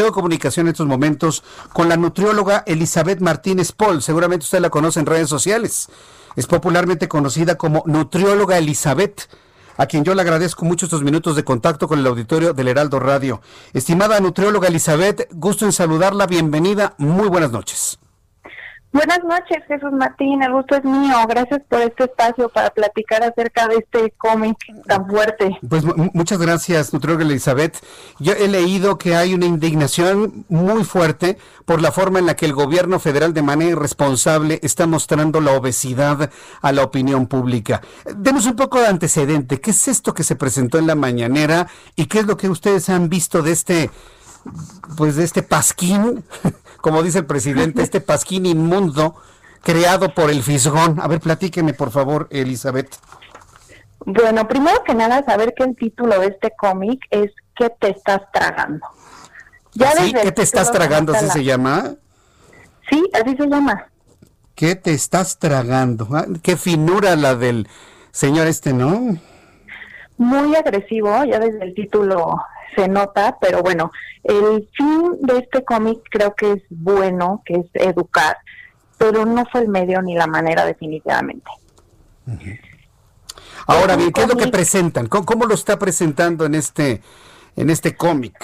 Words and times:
Tengo 0.00 0.12
comunicación 0.12 0.66
en 0.66 0.70
estos 0.70 0.86
momentos 0.86 1.44
con 1.74 1.90
la 1.90 1.98
nutrióloga 1.98 2.64
Elizabeth 2.66 3.20
Martínez 3.20 3.72
Paul. 3.72 4.00
Seguramente 4.00 4.44
usted 4.44 4.60
la 4.60 4.70
conoce 4.70 4.98
en 4.98 5.04
redes 5.04 5.28
sociales. 5.28 5.90
Es 6.36 6.46
popularmente 6.46 7.06
conocida 7.06 7.56
como 7.56 7.82
nutrióloga 7.84 8.56
Elizabeth 8.56 9.28
a 9.76 9.84
quien 9.84 10.02
yo 10.02 10.14
le 10.14 10.22
agradezco 10.22 10.64
mucho 10.64 10.86
estos 10.86 11.02
minutos 11.02 11.36
de 11.36 11.44
contacto 11.44 11.86
con 11.86 11.98
el 11.98 12.06
auditorio 12.06 12.54
del 12.54 12.68
Heraldo 12.68 12.98
Radio. 12.98 13.42
Estimada 13.74 14.18
nutrióloga 14.20 14.68
Elizabeth, 14.68 15.28
gusto 15.34 15.66
en 15.66 15.72
saludarla, 15.72 16.26
bienvenida, 16.26 16.94
muy 16.96 17.28
buenas 17.28 17.52
noches. 17.52 17.98
Buenas 18.92 19.20
noches, 19.22 19.62
Jesús 19.68 19.92
Martín. 19.92 20.42
El 20.42 20.52
gusto 20.52 20.74
es 20.74 20.84
mío. 20.84 21.16
Gracias 21.28 21.60
por 21.68 21.80
este 21.80 22.04
espacio 22.04 22.48
para 22.48 22.70
platicar 22.70 23.22
acerca 23.22 23.68
de 23.68 23.76
este 23.76 24.12
cómic 24.18 24.56
tan 24.88 25.06
fuerte. 25.06 25.56
Pues 25.68 25.84
muchas 26.12 26.38
gracias, 26.40 26.92
nutrióloga 26.92 27.24
Elizabeth. 27.24 27.78
Yo 28.18 28.32
he 28.32 28.48
leído 28.48 28.98
que 28.98 29.14
hay 29.14 29.32
una 29.32 29.46
indignación 29.46 30.44
muy 30.48 30.82
fuerte 30.82 31.38
por 31.66 31.80
la 31.80 31.92
forma 31.92 32.18
en 32.18 32.26
la 32.26 32.34
que 32.34 32.46
el 32.46 32.52
gobierno 32.52 32.98
federal 32.98 33.32
de 33.32 33.42
manera 33.42 33.70
irresponsable 33.70 34.58
está 34.64 34.88
mostrando 34.88 35.40
la 35.40 35.52
obesidad 35.52 36.28
a 36.60 36.72
la 36.72 36.82
opinión 36.82 37.28
pública. 37.28 37.82
Denos 38.16 38.46
un 38.46 38.56
poco 38.56 38.80
de 38.80 38.88
antecedente. 38.88 39.60
¿Qué 39.60 39.70
es 39.70 39.86
esto 39.86 40.14
que 40.14 40.24
se 40.24 40.34
presentó 40.34 40.78
en 40.78 40.88
la 40.88 40.96
mañanera 40.96 41.68
y 41.94 42.06
qué 42.06 42.18
es 42.18 42.26
lo 42.26 42.36
que 42.36 42.48
ustedes 42.48 42.88
han 42.88 43.08
visto 43.08 43.40
de 43.40 43.52
este, 43.52 43.90
pues 44.96 45.14
de 45.14 45.22
este 45.22 45.44
pasquín? 45.44 46.24
como 46.80 47.02
dice 47.02 47.18
el 47.18 47.26
presidente, 47.26 47.82
este 47.82 48.00
pasquín 48.00 48.46
inmundo 48.46 49.16
creado 49.62 50.14
por 50.14 50.30
el 50.30 50.42
fisgón. 50.42 51.00
A 51.00 51.08
ver, 51.08 51.20
platíqueme, 51.20 51.74
por 51.74 51.90
favor, 51.90 52.28
Elizabeth. 52.30 52.96
Bueno, 54.06 54.48
primero 54.48 54.82
que 54.84 54.94
nada, 54.94 55.22
saber 55.24 55.54
que 55.54 55.64
el 55.64 55.76
título 55.76 56.18
de 56.18 56.28
este 56.28 56.52
cómic 56.56 57.00
es 57.10 57.30
¿Qué 57.54 57.70
te 57.78 57.90
estás 57.90 58.22
tragando? 58.32 58.86
Ya 59.74 59.92
¿Sí? 59.92 60.14
¿Qué 60.14 60.32
te 60.32 60.42
estás 60.42 60.72
tragando? 60.72 61.12
¿Así 61.12 61.28
se 61.28 61.44
llama? 61.44 61.94
Sí, 62.88 63.08
así 63.12 63.36
se 63.36 63.46
llama. 63.46 63.86
¿Qué 64.54 64.74
te 64.74 64.92
estás 64.92 65.38
tragando? 65.38 66.08
Ah, 66.12 66.24
qué 66.42 66.56
finura 66.56 67.16
la 67.16 67.34
del 67.34 67.68
señor 68.10 68.46
este, 68.46 68.72
¿no? 68.72 69.18
Muy 70.16 70.56
agresivo, 70.56 71.24
ya 71.24 71.38
desde 71.38 71.62
el 71.62 71.74
título 71.74 72.40
se 72.74 72.88
nota, 72.88 73.36
pero 73.40 73.62
bueno, 73.62 73.90
el 74.22 74.68
fin 74.76 75.16
de 75.20 75.38
este 75.38 75.64
cómic 75.64 76.00
creo 76.10 76.34
que 76.34 76.52
es 76.52 76.62
bueno, 76.70 77.42
que 77.44 77.54
es 77.54 77.66
educar, 77.74 78.36
pero 78.98 79.24
no 79.24 79.44
fue 79.50 79.62
el 79.62 79.68
medio 79.68 80.02
ni 80.02 80.14
la 80.14 80.26
manera 80.26 80.64
definitivamente. 80.64 81.50
Ahora 83.66 83.96
bien, 83.96 84.12
¿qué 84.12 84.22
es 84.22 84.28
lo 84.28 84.36
que 84.36 84.48
presentan? 84.48 85.06
¿Cómo, 85.06 85.46
lo 85.46 85.54
está 85.54 85.78
presentando 85.78 86.44
en 86.44 86.54
este, 86.54 87.02
en 87.56 87.70
este 87.70 87.96
cómic? 87.96 88.34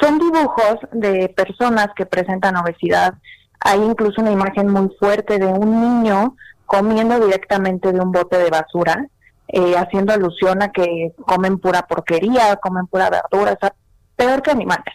Son 0.00 0.18
dibujos 0.18 0.76
de 0.92 1.28
personas 1.30 1.88
que 1.96 2.06
presentan 2.06 2.56
obesidad. 2.56 3.14
Hay 3.60 3.82
incluso 3.82 4.20
una 4.20 4.30
imagen 4.30 4.68
muy 4.68 4.90
fuerte 4.98 5.38
de 5.38 5.46
un 5.46 5.80
niño 5.80 6.36
comiendo 6.66 7.18
directamente 7.20 7.92
de 7.92 8.00
un 8.00 8.12
bote 8.12 8.36
de 8.36 8.50
basura 8.50 9.06
eh, 9.48 9.74
haciendo 9.76 10.12
alusión 10.12 10.62
a 10.62 10.72
que 10.72 11.12
comen 11.26 11.58
pura 11.58 11.82
porquería, 11.82 12.56
comen 12.56 12.86
pura 12.86 13.10
verdura, 13.10 13.52
o 13.52 13.58
sea, 13.60 13.74
peor 14.16 14.42
que 14.42 14.50
animales. 14.50 14.94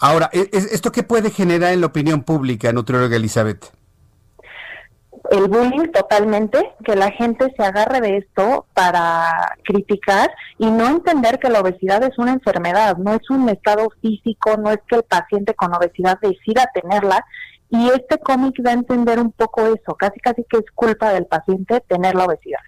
Ahora, 0.00 0.30
¿e-, 0.32 0.48
¿esto 0.52 0.90
qué 0.90 1.02
puede 1.02 1.30
generar 1.30 1.72
en 1.72 1.80
la 1.80 1.86
opinión 1.86 2.22
pública, 2.22 2.72
nutrióloga 2.72 3.16
Elizabeth? 3.16 3.72
El 5.30 5.48
bullying 5.48 5.90
totalmente, 5.90 6.74
que 6.84 6.96
la 6.96 7.10
gente 7.10 7.52
se 7.56 7.62
agarre 7.62 8.02
de 8.02 8.18
esto 8.18 8.66
para 8.74 9.56
criticar 9.64 10.30
y 10.58 10.70
no 10.70 10.86
entender 10.86 11.38
que 11.38 11.48
la 11.48 11.60
obesidad 11.60 12.02
es 12.02 12.18
una 12.18 12.32
enfermedad, 12.32 12.98
no 12.98 13.14
es 13.14 13.30
un 13.30 13.48
estado 13.48 13.88
físico, 14.02 14.58
no 14.58 14.70
es 14.70 14.80
que 14.86 14.96
el 14.96 15.02
paciente 15.04 15.54
con 15.54 15.74
obesidad 15.74 16.18
decida 16.20 16.70
tenerla, 16.74 17.24
y 17.74 17.88
este 17.88 18.18
cómic 18.18 18.54
da 18.62 18.70
a 18.70 18.74
entender 18.74 19.18
un 19.18 19.32
poco 19.32 19.66
eso, 19.66 19.96
casi 19.98 20.20
casi 20.20 20.44
que 20.48 20.58
es 20.58 20.64
culpa 20.74 21.12
del 21.12 21.26
paciente 21.26 21.80
tener 21.88 22.14
la 22.14 22.26
obesidad. 22.26 22.60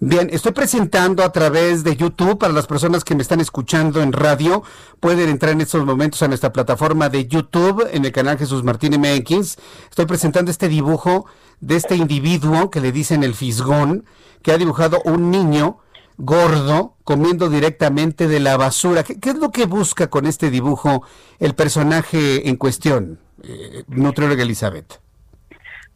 Bien, 0.00 0.30
estoy 0.32 0.52
presentando 0.52 1.22
a 1.22 1.32
través 1.32 1.84
de 1.84 1.96
YouTube, 1.96 2.38
para 2.38 2.54
las 2.54 2.66
personas 2.66 3.04
que 3.04 3.14
me 3.14 3.20
están 3.20 3.40
escuchando 3.40 4.00
en 4.00 4.12
radio, 4.12 4.62
pueden 5.00 5.28
entrar 5.28 5.52
en 5.52 5.60
estos 5.60 5.84
momentos 5.84 6.22
a 6.22 6.28
nuestra 6.28 6.50
plataforma 6.50 7.10
de 7.10 7.26
YouTube, 7.26 7.86
en 7.92 8.06
el 8.06 8.12
canal 8.12 8.38
Jesús 8.38 8.64
Martín 8.64 8.98
MX. 8.98 9.58
Estoy 9.90 10.06
presentando 10.06 10.50
este 10.50 10.68
dibujo 10.68 11.26
de 11.60 11.76
este 11.76 11.96
individuo 11.96 12.70
que 12.70 12.80
le 12.80 12.90
dicen 12.90 13.24
el 13.24 13.34
fisgón, 13.34 14.06
que 14.42 14.52
ha 14.52 14.56
dibujado 14.56 15.02
un 15.04 15.30
niño 15.30 15.78
gordo 16.18 16.96
comiendo 17.04 17.48
directamente 17.48 18.28
de 18.28 18.40
la 18.40 18.56
basura. 18.56 19.02
¿Qué, 19.02 19.18
qué 19.18 19.30
es 19.30 19.36
lo 19.36 19.50
que 19.50 19.64
busca 19.64 20.08
con 20.08 20.26
este 20.26 20.50
dibujo 20.50 21.02
el 21.38 21.54
personaje 21.54 22.48
en 22.48 22.56
cuestión? 22.56 23.18
eh, 23.42 23.84
nutrióloga 23.88 24.42
Elizabeth? 24.42 25.00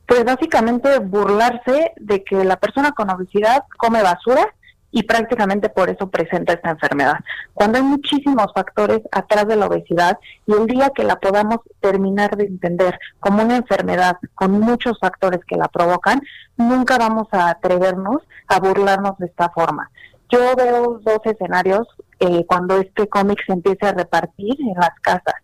Pues 0.06 0.24
básicamente 0.24 0.98
burlarse 0.98 1.92
de 1.96 2.22
que 2.24 2.44
la 2.44 2.56
persona 2.56 2.92
con 2.92 3.10
obesidad 3.10 3.64
come 3.78 4.02
basura 4.02 4.46
y 4.90 5.04
prácticamente 5.04 5.70
por 5.70 5.88
eso 5.88 6.10
presenta 6.10 6.52
esta 6.52 6.70
enfermedad. 6.70 7.14
Cuando 7.54 7.78
hay 7.78 7.84
muchísimos 7.84 8.52
factores 8.54 9.00
atrás 9.10 9.48
de 9.48 9.56
la 9.56 9.66
obesidad 9.66 10.18
y 10.46 10.52
el 10.52 10.66
día 10.66 10.90
que 10.94 11.04
la 11.04 11.16
podamos 11.16 11.60
terminar 11.80 12.36
de 12.36 12.44
entender 12.44 12.98
como 13.18 13.42
una 13.42 13.56
enfermedad 13.56 14.18
con 14.34 14.60
muchos 14.60 14.98
factores 15.00 15.40
que 15.46 15.56
la 15.56 15.68
provocan, 15.68 16.20
nunca 16.58 16.98
vamos 16.98 17.28
a 17.30 17.48
atrevernos 17.48 18.18
a 18.48 18.60
burlarnos 18.60 19.16
de 19.16 19.26
esta 19.26 19.48
forma. 19.48 19.90
Yo 20.32 20.56
veo 20.56 20.98
dos 21.04 21.19
escenarios 21.25 21.87
eh, 22.19 22.47
cuando 22.47 22.78
este 22.78 23.06
cómic 23.06 23.38
se 23.47 23.53
empiece 23.53 23.87
a 23.87 23.93
repartir 23.93 24.56
en 24.60 24.75
las 24.81 24.98
casas. 25.03 25.34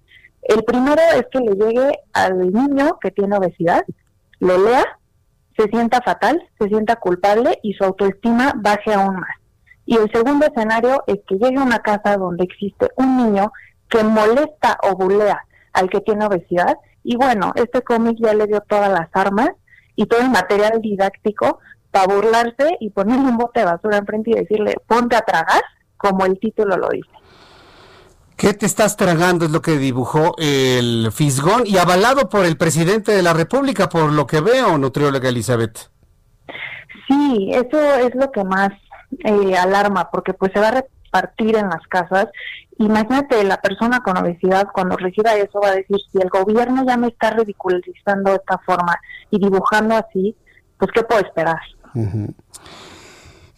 El 0.41 0.65
primero 0.65 1.03
es 1.15 1.27
que 1.31 1.41
le 1.41 1.53
llegue 1.53 1.99
al 2.15 2.51
niño 2.51 2.99
que 2.99 3.11
tiene 3.11 3.37
obesidad, 3.37 3.85
lo 4.41 4.57
lea, 4.57 4.87
se 5.59 5.69
sienta 5.69 6.01
fatal, 6.01 6.43
se 6.59 6.69
sienta 6.69 6.97
culpable 6.97 7.59
y 7.63 7.75
su 7.75 7.85
autoestima 7.85 8.55
baje 8.57 8.95
aún 8.95 9.17
más. 9.17 9.37
Y 9.85 9.97
el 9.97 10.11
segundo 10.11 10.47
escenario 10.47 11.05
es 11.07 11.19
que 11.29 11.35
llegue 11.35 11.59
a 11.59 11.65
una 11.65 11.81
casa 11.81 12.17
donde 12.17 12.45
existe 12.45 12.89
un 12.97 13.19
niño 13.19 13.53
que 13.91 14.03
molesta 14.03 14.79
o 14.85 14.97
bulea 14.97 15.45
al 15.75 15.91
que 15.91 16.01
tiene 16.01 16.25
obesidad. 16.25 16.79
Y 17.05 17.17
bueno, 17.17 17.53
este 17.57 17.83
cómic 17.83 18.17
ya 18.21 18.33
le 18.33 18.47
dio 18.47 18.61
todas 18.63 18.91
las 18.91 19.09
armas 19.13 19.51
y 19.97 20.07
todo 20.07 20.21
el 20.21 20.31
material 20.31 20.81
didáctico 20.81 21.59
para 21.91 22.07
burlarse 22.07 22.77
y 22.81 22.91
ponerle 22.91 23.29
un 23.29 23.39
bote 23.39 23.61
de 23.61 23.67
basura 23.67 23.99
enfrente 23.99 24.31
y 24.31 24.35
decirle, 24.35 24.77
ponte 24.87 25.17
a 25.17 25.23
tragar, 25.23 25.63
como 25.97 26.25
el 26.25 26.39
título 26.39 26.77
lo 26.77 26.89
dice. 26.89 27.11
¿Qué 28.37 28.55
te 28.55 28.67
estás 28.67 28.97
tragando? 28.97 29.47
Es 29.47 29.51
lo 29.51 29.63
que 29.63 29.79
dibujó 29.79 30.37
el 30.39 31.11
Fisgón 31.13 31.65
y 31.67 31.77
avalado 31.77 32.29
por 32.29 32.47
el 32.47 32.57
presidente 32.57 33.11
de 33.11 33.23
la 33.23 33.33
República, 33.33 33.89
por 33.89 34.13
lo 34.13 34.29
que 34.29 34.41
veo, 34.41 34.79
nutrióloga 34.79 35.29
Elizabeth. 35.29 35.91
Sí, 37.09 37.51
eso 37.51 37.81
es 37.97 38.15
lo 38.15 38.31
que 38.31 38.45
más 38.45 38.71
eh, 39.25 39.57
alarma, 39.57 40.09
porque 40.13 40.35
pues 40.35 40.53
se 40.53 40.61
va 40.61 40.69
a 40.69 40.83
repartir 40.83 41.57
en 41.57 41.69
las 41.69 41.85
casas. 41.89 42.27
Imagínate, 42.79 43.43
la 43.43 43.61
persona 43.61 44.01
con 44.05 44.17
obesidad 44.17 44.69
cuando 44.73 44.97
reciba 44.97 45.35
eso 45.35 45.61
va 45.61 45.71
a 45.71 45.75
decir, 45.75 45.97
si 46.13 46.19
el 46.19 46.29
gobierno 46.29 46.85
ya 46.87 46.97
me 46.97 47.09
está 47.09 47.31
ridiculizando 47.31 48.31
de 48.31 48.37
esta 48.37 48.59
forma 48.59 49.01
y 49.33 49.41
dibujando 49.41 49.97
así, 49.97 50.37
pues 50.79 50.93
¿qué 50.93 51.03
puedo 51.03 51.21
esperar? 51.23 51.59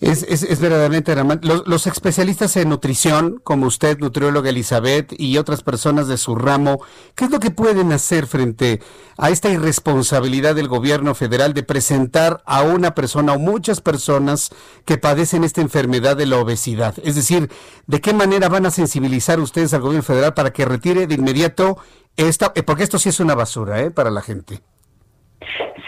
Es, 0.00 0.22
es, 0.22 0.42
es, 0.44 0.60
verdaderamente 0.60 1.14
Los, 1.42 1.66
los, 1.66 1.86
especialistas 1.86 2.56
en 2.56 2.70
nutrición, 2.70 3.38
como 3.44 3.66
usted, 3.66 3.98
nutrióloga 3.98 4.48
Elizabeth, 4.48 5.12
y 5.18 5.36
otras 5.36 5.62
personas 5.62 6.08
de 6.08 6.16
su 6.16 6.36
ramo, 6.36 6.80
¿qué 7.14 7.26
es 7.26 7.30
lo 7.30 7.38
que 7.38 7.50
pueden 7.50 7.92
hacer 7.92 8.26
frente 8.26 8.80
a 9.18 9.28
esta 9.28 9.50
irresponsabilidad 9.50 10.54
del 10.54 10.68
gobierno 10.68 11.14
federal 11.14 11.52
de 11.52 11.64
presentar 11.64 12.42
a 12.46 12.62
una 12.62 12.94
persona 12.94 13.34
o 13.34 13.38
muchas 13.38 13.82
personas 13.82 14.50
que 14.86 14.96
padecen 14.96 15.44
esta 15.44 15.60
enfermedad 15.60 16.16
de 16.16 16.24
la 16.24 16.38
obesidad? 16.38 16.94
Es 17.04 17.14
decir, 17.14 17.50
¿de 17.86 18.00
qué 18.00 18.14
manera 18.14 18.48
van 18.48 18.64
a 18.64 18.70
sensibilizar 18.70 19.38
ustedes 19.38 19.74
al 19.74 19.82
gobierno 19.82 20.02
federal 20.02 20.32
para 20.32 20.50
que 20.50 20.64
retire 20.64 21.06
de 21.06 21.14
inmediato 21.14 21.76
esta, 22.16 22.54
porque 22.54 22.84
esto 22.84 22.98
sí 22.98 23.10
es 23.10 23.20
una 23.20 23.34
basura, 23.34 23.82
¿eh? 23.82 23.90
Para 23.90 24.10
la 24.10 24.22
gente. 24.22 24.62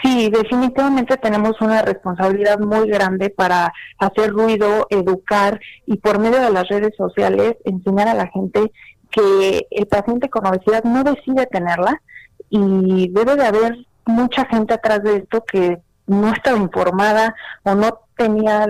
Sí, 0.03 0.29
definitivamente 0.29 1.15
tenemos 1.15 1.59
una 1.61 1.81
responsabilidad 1.81 2.59
muy 2.59 2.89
grande 2.89 3.29
para 3.29 3.71
hacer 3.97 4.31
ruido, 4.31 4.85
educar 4.89 5.61
y 5.85 5.97
por 5.97 6.19
medio 6.19 6.41
de 6.41 6.51
las 6.51 6.67
redes 6.67 6.93
sociales 6.97 7.55
enseñar 7.63 8.09
a 8.09 8.13
la 8.13 8.27
gente 8.27 8.71
que 9.09 9.65
el 9.71 9.87
paciente 9.87 10.29
con 10.29 10.45
obesidad 10.45 10.83
no 10.83 11.03
decide 11.03 11.45
tenerla 11.45 12.01
y 12.49 13.07
debe 13.11 13.35
de 13.37 13.45
haber 13.45 13.77
mucha 14.05 14.45
gente 14.45 14.73
atrás 14.73 15.03
de 15.03 15.17
esto 15.17 15.43
que 15.45 15.79
no 16.07 16.33
estaba 16.33 16.57
informada 16.57 17.33
o 17.63 17.73
no 17.73 17.99
tenía 18.17 18.67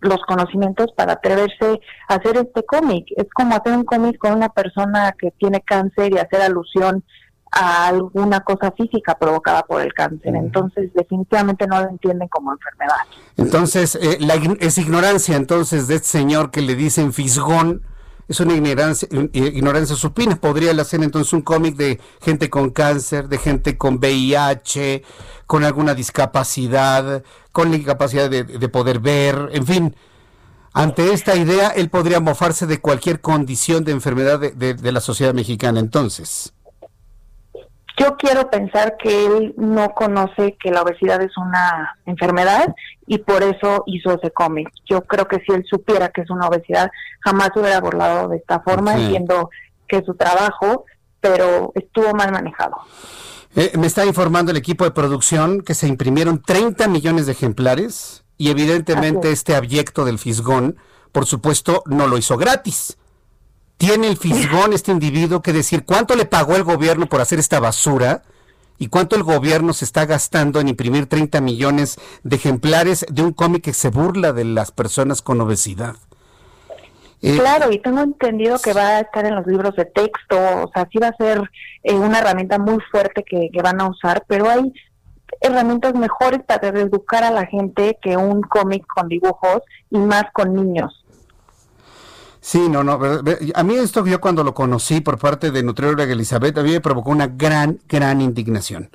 los 0.00 0.20
conocimientos 0.26 0.92
para 0.94 1.14
atreverse 1.14 1.80
a 2.08 2.16
hacer 2.16 2.36
este 2.36 2.62
cómic. 2.64 3.06
Es 3.16 3.26
como 3.32 3.56
hacer 3.56 3.72
un 3.72 3.84
cómic 3.84 4.18
con 4.18 4.34
una 4.34 4.50
persona 4.50 5.14
que 5.18 5.30
tiene 5.30 5.62
cáncer 5.62 6.12
y 6.12 6.18
hacer 6.18 6.42
alusión 6.42 7.02
a 7.54 7.86
alguna 7.86 8.40
cosa 8.40 8.72
física 8.72 9.16
provocada 9.16 9.62
por 9.62 9.80
el 9.80 9.92
cáncer. 9.94 10.34
Entonces, 10.34 10.92
definitivamente 10.94 11.66
no 11.66 11.80
lo 11.80 11.88
entienden 11.88 12.28
como 12.28 12.52
enfermedad. 12.52 12.96
Entonces, 13.36 13.94
eh, 14.00 14.18
la, 14.20 14.34
es 14.34 14.78
ignorancia 14.78 15.36
entonces 15.36 15.86
de 15.86 15.96
este 15.96 16.08
señor 16.08 16.50
que 16.50 16.62
le 16.62 16.74
dicen 16.74 17.12
fisgón. 17.12 17.82
Es 18.26 18.40
una 18.40 18.54
ignorancia, 18.54 19.06
ignorancia 19.32 19.94
supina. 19.94 20.36
Podría 20.36 20.72
hacer 20.72 21.02
entonces 21.02 21.32
un 21.34 21.42
cómic 21.42 21.76
de 21.76 22.00
gente 22.22 22.48
con 22.48 22.70
cáncer, 22.70 23.28
de 23.28 23.36
gente 23.38 23.76
con 23.76 23.96
VIH, 23.96 25.04
con 25.46 25.62
alguna 25.62 25.94
discapacidad, 25.94 27.22
con 27.52 27.70
la 27.70 27.76
incapacidad 27.76 28.30
de, 28.30 28.68
poder 28.70 28.98
ver, 28.98 29.50
en 29.52 29.66
fin. 29.66 29.96
Ante 30.72 31.12
esta 31.12 31.36
idea, 31.36 31.68
él 31.68 31.90
podría 31.90 32.18
mofarse 32.18 32.66
de 32.66 32.80
cualquier 32.80 33.20
condición 33.20 33.84
de 33.84 33.92
enfermedad 33.92 34.40
de 34.40 34.92
la 34.92 35.00
sociedad 35.00 35.34
mexicana 35.34 35.78
entonces. 35.78 36.53
Yo 37.96 38.16
quiero 38.16 38.50
pensar 38.50 38.96
que 38.96 39.26
él 39.26 39.54
no 39.56 39.90
conoce 39.90 40.56
que 40.60 40.70
la 40.70 40.82
obesidad 40.82 41.22
es 41.22 41.36
una 41.36 41.96
enfermedad 42.06 42.74
y 43.06 43.18
por 43.18 43.42
eso 43.44 43.84
hizo 43.86 44.12
ese 44.12 44.32
cómic. 44.32 44.68
Yo 44.84 45.02
creo 45.02 45.28
que 45.28 45.40
si 45.46 45.52
él 45.52 45.64
supiera 45.68 46.08
que 46.08 46.22
es 46.22 46.30
una 46.30 46.48
obesidad, 46.48 46.90
jamás 47.20 47.50
hubiera 47.54 47.80
burlado 47.80 48.28
de 48.28 48.38
esta 48.38 48.60
forma, 48.60 48.94
entiendo 48.94 49.50
que 49.86 49.98
es 49.98 50.06
su 50.06 50.14
trabajo, 50.14 50.86
pero 51.20 51.70
estuvo 51.76 52.12
mal 52.14 52.32
manejado. 52.32 52.76
Eh, 53.54 53.72
me 53.78 53.86
está 53.86 54.04
informando 54.04 54.50
el 54.50 54.56
equipo 54.56 54.84
de 54.84 54.90
producción 54.90 55.60
que 55.60 55.74
se 55.74 55.86
imprimieron 55.86 56.42
30 56.42 56.88
millones 56.88 57.26
de 57.26 57.32
ejemplares 57.32 58.24
y 58.36 58.50
evidentemente 58.50 59.30
este 59.30 59.54
abyecto 59.54 60.04
del 60.04 60.18
fisgón, 60.18 60.76
por 61.12 61.26
supuesto, 61.26 61.84
no 61.86 62.08
lo 62.08 62.18
hizo 62.18 62.36
gratis 62.36 62.98
tiene 63.76 64.08
el 64.08 64.16
fisgón 64.16 64.72
este 64.72 64.92
individuo 64.92 65.42
que 65.42 65.52
decir 65.52 65.84
cuánto 65.84 66.16
le 66.16 66.24
pagó 66.24 66.56
el 66.56 66.64
gobierno 66.64 67.06
por 67.06 67.20
hacer 67.20 67.38
esta 67.38 67.60
basura 67.60 68.22
y 68.78 68.88
cuánto 68.88 69.16
el 69.16 69.22
gobierno 69.22 69.72
se 69.72 69.84
está 69.84 70.04
gastando 70.06 70.60
en 70.60 70.68
imprimir 70.68 71.06
30 71.06 71.40
millones 71.40 71.98
de 72.22 72.36
ejemplares 72.36 73.06
de 73.08 73.22
un 73.22 73.32
cómic 73.32 73.64
que 73.64 73.72
se 73.72 73.90
burla 73.90 74.32
de 74.32 74.44
las 74.44 74.72
personas 74.72 75.22
con 75.22 75.40
obesidad. 75.40 75.96
Eh, 77.22 77.38
claro, 77.38 77.72
y 77.72 77.78
tengo 77.78 78.00
entendido 78.00 78.58
que 78.58 78.74
va 78.74 78.88
a 78.88 79.00
estar 79.00 79.24
en 79.24 79.34
los 79.34 79.46
libros 79.46 79.74
de 79.76 79.86
texto, 79.86 80.36
o 80.36 80.70
sea, 80.74 80.86
sí 80.92 80.98
va 80.98 81.08
a 81.08 81.16
ser 81.16 81.40
eh, 81.82 81.94
una 81.94 82.18
herramienta 82.18 82.58
muy 82.58 82.78
fuerte 82.90 83.24
que, 83.24 83.48
que 83.50 83.62
van 83.62 83.80
a 83.80 83.88
usar, 83.88 84.24
pero 84.28 84.50
hay 84.50 84.72
herramientas 85.40 85.94
mejores 85.94 86.42
para 86.46 86.68
educar 86.68 87.24
a 87.24 87.30
la 87.30 87.46
gente 87.46 87.98
que 88.02 88.16
un 88.16 88.42
cómic 88.42 88.84
con 88.86 89.08
dibujos 89.08 89.62
y 89.90 89.98
más 89.98 90.24
con 90.32 90.54
niños. 90.54 91.03
Sí, 92.46 92.68
no, 92.68 92.84
no. 92.84 93.00
A 93.54 93.62
mí 93.62 93.74
esto 93.76 94.04
yo 94.04 94.20
cuando 94.20 94.44
lo 94.44 94.52
conocí 94.52 95.00
por 95.00 95.18
parte 95.18 95.50
de 95.50 95.62
nutrióloga 95.62 96.12
Elizabeth, 96.12 96.58
a 96.58 96.62
mí 96.62 96.72
me 96.72 96.80
provocó 96.82 97.10
una 97.10 97.26
gran, 97.26 97.80
gran 97.88 98.20
indignación. 98.20 98.90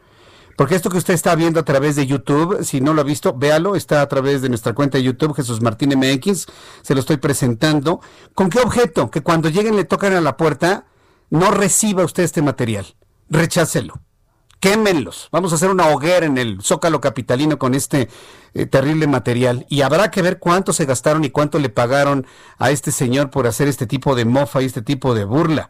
Porque 0.55 0.75
esto 0.75 0.91
que 0.91 0.99
usted 0.99 1.15
está 1.15 1.33
viendo 1.33 1.59
a 1.59 1.65
través 1.65 1.95
de 1.95 2.05
YouTube, 2.05 2.63
si 2.63 2.79
no 2.79 2.93
lo 2.93 3.01
ha 3.01 3.03
visto, 3.03 3.33
véalo, 3.35 3.75
está 3.75 4.03
a 4.03 4.07
través 4.07 4.43
de 4.43 4.49
nuestra 4.49 4.73
cuenta 4.73 4.99
de 4.99 5.03
YouTube, 5.03 5.33
Jesús 5.33 5.63
Martín 5.63 5.97
MX, 5.97 6.45
se 6.83 6.93
lo 6.93 6.99
estoy 6.99 7.17
presentando. 7.17 8.01
¿Con 8.35 8.51
qué 8.51 8.59
objeto? 8.59 9.09
Que 9.09 9.21
cuando 9.21 9.49
lleguen 9.49 9.75
le 9.75 9.83
tocan 9.83 10.13
a 10.13 10.21
la 10.21 10.37
puerta, 10.37 10.85
no 11.31 11.49
reciba 11.49 12.05
usted 12.05 12.21
este 12.21 12.43
material, 12.43 12.85
rechácelo 13.31 13.99
quémenlos. 14.59 15.29
Vamos 15.31 15.51
a 15.51 15.55
hacer 15.55 15.69
una 15.69 15.87
hoguera 15.87 16.25
en 16.25 16.37
el 16.37 16.61
zócalo 16.61 17.01
capitalino 17.01 17.57
con 17.57 17.75
este 17.75 18.09
eh, 18.53 18.65
terrible 18.65 19.07
material. 19.07 19.65
Y 19.69 19.81
habrá 19.81 20.11
que 20.11 20.21
ver 20.21 20.39
cuánto 20.39 20.73
se 20.73 20.85
gastaron 20.85 21.23
y 21.23 21.29
cuánto 21.29 21.59
le 21.59 21.69
pagaron 21.69 22.25
a 22.57 22.71
este 22.71 22.91
señor 22.91 23.29
por 23.29 23.47
hacer 23.47 23.67
este 23.67 23.87
tipo 23.87 24.15
de 24.15 24.25
mofa 24.25 24.61
y 24.61 24.65
este 24.65 24.81
tipo 24.81 25.13
de 25.13 25.25
burla. 25.25 25.69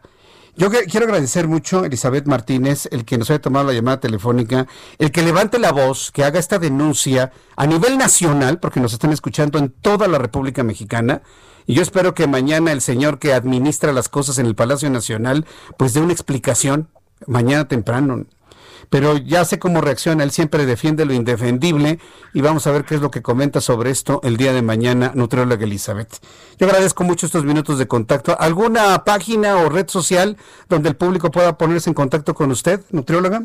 Yo 0.56 0.68
quiero 0.70 1.06
agradecer 1.06 1.46
mucho 1.46 1.80
a 1.80 1.86
Elizabeth 1.86 2.26
Martínez, 2.26 2.88
el 2.90 3.04
que 3.04 3.16
nos 3.16 3.30
haya 3.30 3.40
tomado 3.40 3.68
la 3.68 3.72
llamada 3.72 4.00
telefónica, 4.00 4.66
el 4.98 5.12
que 5.12 5.22
levante 5.22 5.58
la 5.58 5.72
voz, 5.72 6.10
que 6.10 6.24
haga 6.24 6.40
esta 6.40 6.58
denuncia 6.58 7.32
a 7.56 7.66
nivel 7.66 7.96
nacional, 7.96 8.58
porque 8.58 8.80
nos 8.80 8.92
están 8.92 9.12
escuchando 9.12 9.58
en 9.58 9.70
toda 9.70 10.08
la 10.08 10.18
República 10.18 10.64
Mexicana. 10.64 11.22
Y 11.66 11.74
yo 11.74 11.82
espero 11.82 12.14
que 12.14 12.26
mañana 12.26 12.72
el 12.72 12.80
señor 12.80 13.18
que 13.20 13.32
administra 13.32 13.92
las 13.92 14.08
cosas 14.08 14.38
en 14.38 14.46
el 14.46 14.56
Palacio 14.56 14.90
Nacional, 14.90 15.46
pues 15.78 15.94
dé 15.94 16.00
una 16.00 16.12
explicación, 16.12 16.88
mañana 17.26 17.68
temprano 17.68 18.26
pero 18.90 19.16
ya 19.16 19.44
sé 19.44 19.58
cómo 19.58 19.80
reacciona, 19.80 20.24
él 20.24 20.32
siempre 20.32 20.66
defiende 20.66 21.04
lo 21.04 21.14
indefendible 21.14 21.98
y 22.34 22.40
vamos 22.42 22.66
a 22.66 22.72
ver 22.72 22.84
qué 22.84 22.96
es 22.96 23.00
lo 23.00 23.10
que 23.10 23.22
comenta 23.22 23.60
sobre 23.60 23.90
esto 23.90 24.20
el 24.24 24.36
día 24.36 24.52
de 24.52 24.62
mañana, 24.62 25.12
nutrióloga 25.14 25.64
Elizabeth. 25.64 26.18
Yo 26.58 26.66
agradezco 26.66 27.04
mucho 27.04 27.26
estos 27.26 27.44
minutos 27.44 27.78
de 27.78 27.86
contacto. 27.86 28.36
¿Alguna 28.38 29.04
página 29.04 29.56
o 29.56 29.68
red 29.68 29.88
social 29.88 30.36
donde 30.68 30.88
el 30.88 30.96
público 30.96 31.30
pueda 31.30 31.56
ponerse 31.56 31.88
en 31.88 31.94
contacto 31.94 32.34
con 32.34 32.50
usted, 32.50 32.80
nutrióloga? 32.90 33.42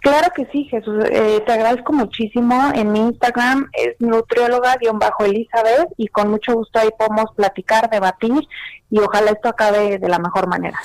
Claro 0.00 0.32
que 0.34 0.46
sí, 0.46 0.64
Jesús. 0.64 1.04
Eh, 1.12 1.44
te 1.46 1.52
agradezco 1.52 1.92
muchísimo. 1.92 2.72
En 2.74 2.90
mi 2.90 2.98
Instagram 2.98 3.70
es 3.72 3.94
nutrióloga-elizabeth 4.00 5.90
y 5.96 6.08
con 6.08 6.28
mucho 6.28 6.54
gusto 6.54 6.80
ahí 6.80 6.88
podemos 6.98 7.26
platicar, 7.36 7.88
debatir 7.88 8.48
y 8.90 8.98
ojalá 8.98 9.30
esto 9.30 9.48
acabe 9.48 9.98
de 9.98 10.08
la 10.08 10.18
mejor 10.18 10.48
manera. 10.48 10.80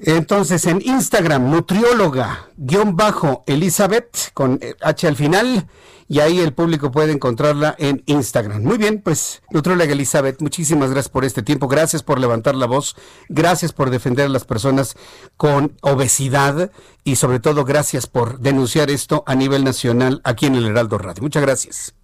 Entonces, 0.00 0.64
en 0.66 0.80
Instagram, 0.80 1.50
nutrióloga-elizabeth, 1.50 4.32
con 4.32 4.60
H 4.80 5.08
al 5.08 5.16
final, 5.16 5.66
y 6.08 6.20
ahí 6.20 6.40
el 6.40 6.54
público 6.54 6.90
puede 6.90 7.12
encontrarla 7.12 7.74
en 7.78 8.02
Instagram. 8.06 8.62
Muy 8.62 8.78
bien, 8.78 9.02
pues, 9.02 9.42
nutrióloga 9.50 9.92
Elizabeth, 9.92 10.40
muchísimas 10.40 10.90
gracias 10.90 11.10
por 11.10 11.24
este 11.24 11.42
tiempo, 11.42 11.68
gracias 11.68 12.02
por 12.02 12.18
levantar 12.18 12.54
la 12.54 12.66
voz, 12.66 12.96
gracias 13.28 13.72
por 13.72 13.90
defender 13.90 14.26
a 14.26 14.30
las 14.30 14.44
personas 14.44 14.96
con 15.36 15.76
obesidad 15.82 16.70
y 17.04 17.16
sobre 17.16 17.40
todo 17.40 17.64
gracias 17.64 18.06
por 18.06 18.38
denunciar 18.38 18.90
esto 18.90 19.22
a 19.26 19.34
nivel 19.34 19.64
nacional 19.64 20.20
aquí 20.24 20.46
en 20.46 20.54
el 20.54 20.66
Heraldo 20.66 20.98
Radio. 20.98 21.22
Muchas 21.22 21.42
gracias. 21.42 21.94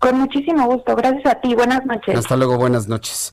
Con 0.00 0.18
muchísimo 0.18 0.66
gusto, 0.66 0.96
gracias 0.96 1.26
a 1.26 1.40
ti, 1.40 1.54
buenas 1.54 1.84
noches. 1.84 2.16
Hasta 2.16 2.36
luego, 2.36 2.56
buenas 2.56 2.88
noches. 2.88 3.32